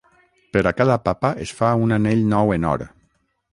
[0.55, 2.89] Per a cada Papa es fa un anell nou en or.